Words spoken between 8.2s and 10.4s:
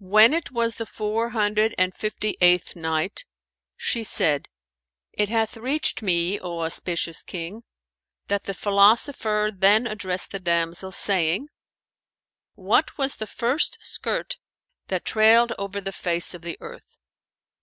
that the philosopher then addressed the